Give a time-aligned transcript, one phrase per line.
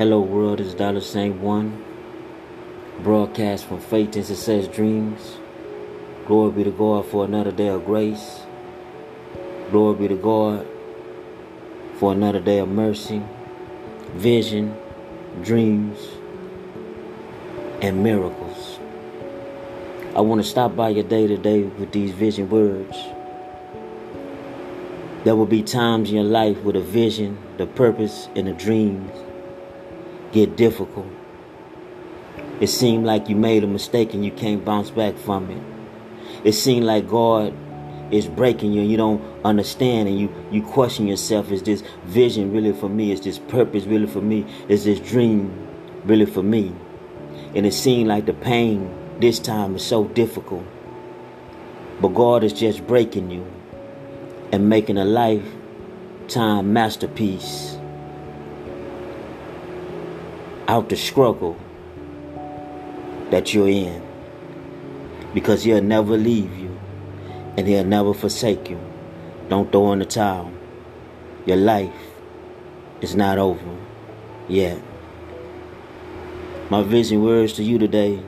[0.00, 1.84] Hello world, it's Dollar Saint One.
[3.02, 5.36] Broadcast from Faith and Success Dreams.
[6.26, 8.40] Glory be to God for another day of grace.
[9.70, 10.66] Glory be to God
[11.96, 13.22] for another day of mercy,
[14.14, 14.74] vision,
[15.42, 15.98] dreams,
[17.82, 18.78] and miracles.
[20.16, 22.96] I want to stop by your day today with these vision words.
[25.24, 29.10] There will be times in your life where the vision, the purpose, and the dreams
[30.32, 31.06] get difficult.
[32.60, 35.62] It seemed like you made a mistake and you can't bounce back from it.
[36.44, 37.54] It seemed like God
[38.10, 42.52] is breaking you and you don't understand and you, you question yourself is this vision
[42.52, 43.12] really for me?
[43.12, 44.46] Is this purpose really for me?
[44.68, 45.66] Is this dream
[46.04, 46.74] really for me?
[47.54, 50.64] And it seemed like the pain this time is so difficult.
[52.00, 53.46] But God is just breaking you
[54.52, 57.76] and making a lifetime masterpiece
[60.70, 61.56] out the struggle
[63.30, 64.00] that you're in.
[65.34, 66.78] Because he'll never leave you
[67.56, 68.78] and he'll never forsake you.
[69.48, 70.52] Don't throw in the towel.
[71.44, 71.92] Your life
[73.00, 73.76] is not over
[74.48, 74.80] yet.
[76.70, 78.22] My vision words to you today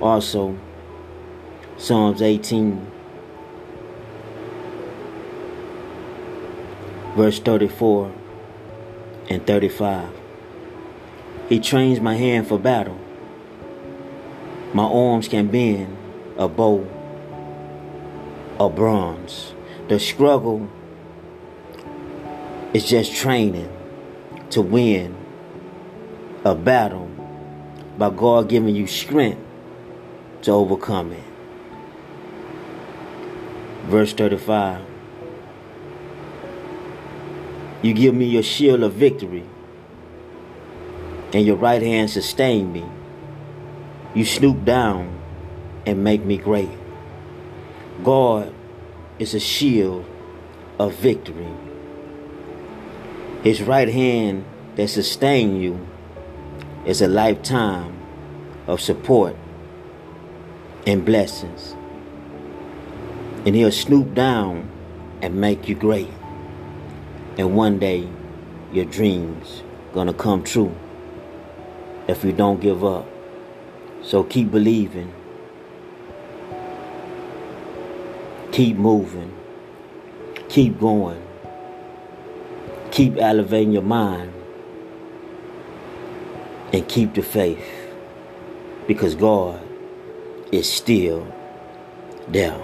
[0.00, 0.58] also
[1.76, 2.90] Psalms 18
[7.16, 8.12] verse 34
[9.30, 10.23] and 35.
[11.48, 12.98] He trains my hand for battle.
[14.72, 15.96] My arms can bend
[16.36, 16.86] a bow
[18.58, 19.52] of bronze.
[19.88, 20.68] The struggle
[22.72, 23.70] is just training
[24.50, 25.14] to win
[26.44, 27.10] a battle
[27.98, 29.40] by God giving you strength
[30.42, 31.24] to overcome it.
[33.84, 34.82] Verse 35
[37.82, 39.44] You give me your shield of victory,
[41.34, 42.84] and your right hand sustain me.
[44.14, 45.20] You snoop down
[45.84, 46.70] and make me great.
[48.04, 48.54] God
[49.18, 50.06] is a shield
[50.78, 51.52] of victory.
[53.42, 54.44] His right hand
[54.76, 55.84] that sustain you
[56.86, 57.98] is a lifetime
[58.68, 59.36] of support
[60.86, 61.74] and blessings.
[63.44, 64.70] And he'll snoop down
[65.20, 66.10] and make you great.
[67.36, 68.08] And one day
[68.72, 70.74] your dreams gonna come true
[72.08, 73.06] if you don't give up.
[74.02, 75.12] So keep believing.
[78.52, 79.34] Keep moving.
[80.48, 81.22] Keep going.
[82.90, 84.32] Keep elevating your mind.
[86.72, 87.66] And keep the faith.
[88.86, 89.60] Because God
[90.52, 91.26] is still
[92.28, 92.60] there.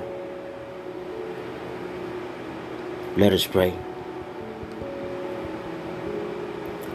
[3.16, 3.76] Let us pray.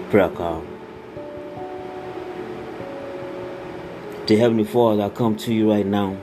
[0.09, 0.63] Prayer call.
[4.27, 6.17] To Heavenly Father, I come to you right now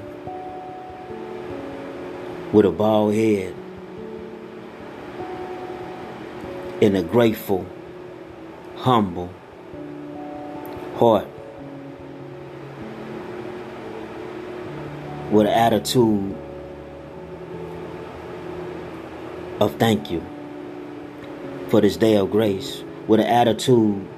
[2.52, 3.54] with a bowed head
[6.82, 7.64] and a grateful,
[8.78, 9.30] humble
[10.96, 11.28] heart
[15.30, 16.36] with an attitude
[19.60, 20.20] of thank you
[21.68, 24.08] for this day of grace, with an attitude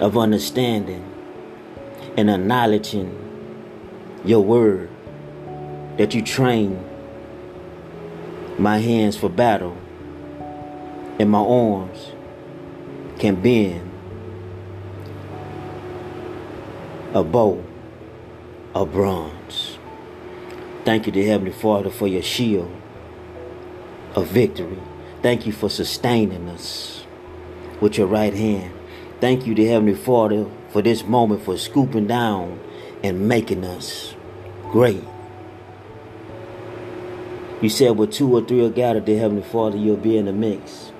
[0.00, 1.04] of understanding
[2.16, 3.16] and acknowledging
[4.24, 4.90] your word
[5.98, 6.82] that you train
[8.58, 9.76] my hands for battle
[11.18, 12.12] and my arms
[13.18, 13.90] can bend
[17.12, 17.62] a bow
[18.74, 19.78] of bronze.
[20.84, 22.74] Thank you, dear Heavenly Father, for your shield
[24.14, 24.78] of victory.
[25.20, 27.04] Thank you for sustaining us
[27.80, 28.79] with your right hand.
[29.20, 32.58] Thank you, dear Heavenly Father, for this moment, for scooping down
[33.04, 34.14] and making us
[34.70, 35.04] great.
[37.60, 40.32] You said, "With two or three are gathered, dear Heavenly Father, you'll be in the
[40.32, 40.90] mix.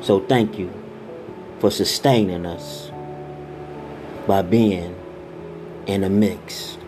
[0.00, 0.70] So thank you
[1.58, 2.90] for sustaining us
[4.26, 4.94] by being
[5.86, 6.78] in the mix.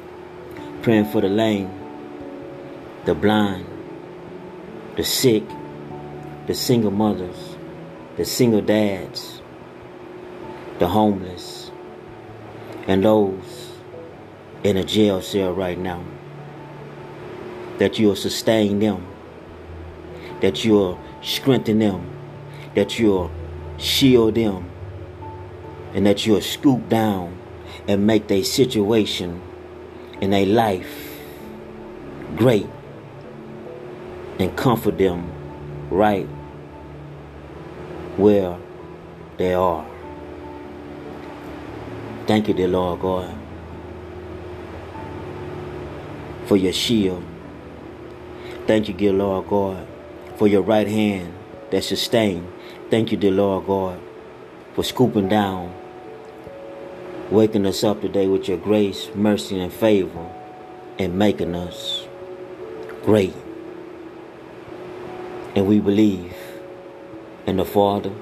[0.80, 1.68] Praying for the lame,
[3.04, 3.66] the blind,
[4.96, 5.42] the sick,
[6.46, 7.56] the single mothers,
[8.16, 9.41] the single dads,
[10.82, 11.70] the homeless,
[12.88, 13.70] and those
[14.64, 16.02] in a jail cell right now.
[17.79, 19.06] That you'll sustain them,
[20.40, 22.11] that you'll strengthen them,
[22.75, 23.31] that you'll
[23.79, 24.69] shield them,
[25.94, 27.38] and that you'll scoop down
[27.87, 29.40] and make their situation
[30.20, 31.20] and their life
[32.34, 32.67] great
[34.40, 35.31] and comfort them
[35.90, 36.26] right
[38.17, 38.58] where
[39.37, 39.91] they are.
[42.26, 43.36] Thank you, dear Lord God,
[46.46, 47.24] for your shield.
[48.66, 49.86] Thank you, dear Lord God,
[50.36, 51.34] for your right hand
[51.72, 52.48] that sustains.
[52.90, 54.00] Thank you, dear Lord God,
[54.74, 55.74] for scooping down,
[57.30, 60.30] waking us up today with your grace, mercy, and favor,
[61.00, 62.06] and making us
[63.02, 63.34] great.
[65.56, 66.36] And we believe
[67.46, 68.12] in the Father,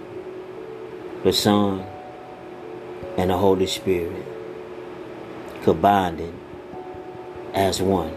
[1.23, 1.85] the Son,
[3.17, 4.25] and the Holy Spirit,
[5.62, 6.33] combined
[7.55, 8.12] as one.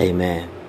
[0.00, 0.59] Amen.